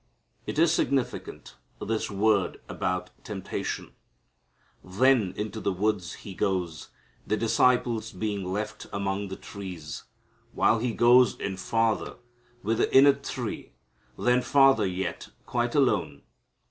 It 0.47 0.57
is 0.57 0.71
significant, 0.73 1.57
this 1.79 2.09
word 2.09 2.59
about 2.67 3.11
temptation. 3.23 3.91
Then 4.83 5.31
into 5.37 5.59
the 5.61 5.71
woods 5.71 6.13
He 6.25 6.33
goes, 6.33 6.89
the 7.27 7.37
disciples 7.37 8.11
being 8.11 8.43
left 8.43 8.87
among 8.91 9.27
the 9.27 9.35
trees, 9.35 10.05
while 10.53 10.79
He 10.79 10.95
goes 10.95 11.39
in 11.39 11.55
farther 11.55 12.15
with 12.63 12.79
the 12.79 12.91
inner 12.91 13.13
three, 13.13 13.73
then 14.17 14.41
farther 14.41 14.87
yet, 14.87 15.27
quite 15.45 15.75
alone. 15.75 16.23